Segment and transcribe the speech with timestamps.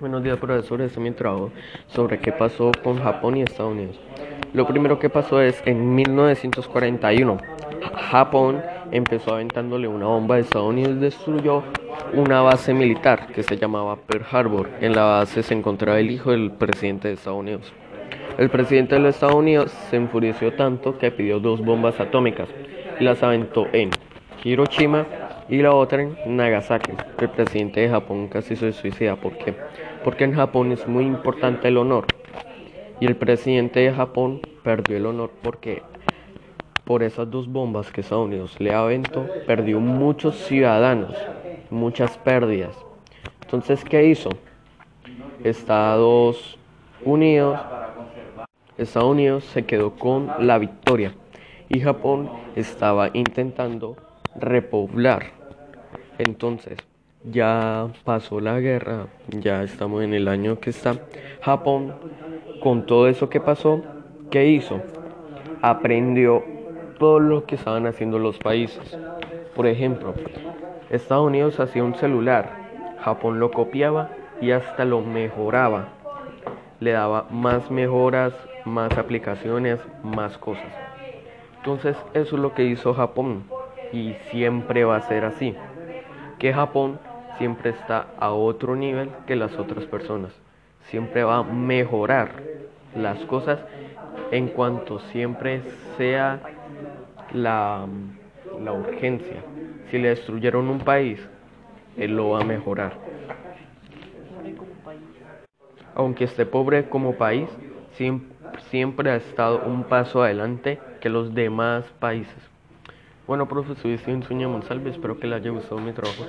[0.00, 0.80] Buenos días, profesor.
[0.80, 1.52] Este es mi trabajo
[1.88, 4.00] sobre qué pasó con Japón y Estados Unidos.
[4.54, 7.36] Lo primero que pasó es en 1941,
[8.08, 11.64] Japón empezó aventándole una bomba a Estados Unidos, destruyó
[12.14, 14.70] una base militar que se llamaba Pearl Harbor.
[14.80, 17.70] En la base se encontraba el hijo del presidente de Estados Unidos.
[18.38, 22.48] El presidente de los Estados Unidos se enfureció tanto que pidió dos bombas atómicas
[22.98, 23.90] y las aventó en
[24.42, 25.04] Hiroshima
[25.50, 26.92] y la otra en Nagasaki.
[27.18, 29.16] El presidente de Japón casi se suicida.
[29.16, 29.54] ¿Por qué?
[30.04, 32.06] Porque en Japón es muy importante el honor.
[33.00, 35.82] Y el presidente de Japón perdió el honor porque
[36.84, 41.16] por esas dos bombas que Estados Unidos le aventó, perdió muchos ciudadanos,
[41.70, 42.76] muchas pérdidas.
[43.42, 44.30] Entonces, ¿qué hizo?
[45.42, 46.58] Estados
[47.04, 47.58] Unidos,
[48.78, 51.14] Estados Unidos se quedó con la victoria
[51.68, 53.96] y Japón estaba intentando
[54.36, 55.39] repoblar
[56.20, 56.76] entonces,
[57.24, 60.96] ya pasó la guerra, ya estamos en el año que está.
[61.40, 61.94] Japón,
[62.62, 63.82] con todo eso que pasó,
[64.30, 64.82] ¿qué hizo?
[65.62, 66.44] Aprendió
[66.98, 68.98] todo lo que estaban haciendo los países.
[69.56, 70.12] Por ejemplo,
[70.90, 72.50] Estados Unidos hacía un celular,
[73.00, 74.10] Japón lo copiaba
[74.42, 75.88] y hasta lo mejoraba.
[76.80, 78.34] Le daba más mejoras,
[78.66, 80.70] más aplicaciones, más cosas.
[81.56, 83.44] Entonces eso es lo que hizo Japón
[83.92, 85.54] y siempre va a ser así
[86.40, 86.98] que Japón
[87.38, 90.32] siempre está a otro nivel que las otras personas.
[90.88, 92.42] Siempre va a mejorar
[92.96, 93.60] las cosas
[94.32, 95.62] en cuanto siempre
[95.96, 96.40] sea
[97.32, 97.86] la,
[98.60, 99.44] la urgencia.
[99.90, 101.20] Si le destruyeron un país,
[101.96, 102.94] él lo va a mejorar.
[105.94, 107.48] Aunque esté pobre como país,
[108.70, 112.50] siempre, ha estado un paso adelante que los demás países.
[113.26, 114.90] Bueno, profesor, soy Sueña Monsalve.
[114.90, 116.24] Espero que le haya gustado mi trabajo.